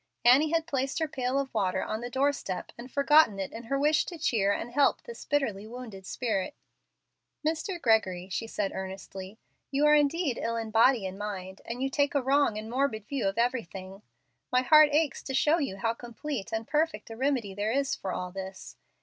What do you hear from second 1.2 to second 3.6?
of water on the door step and forgotten it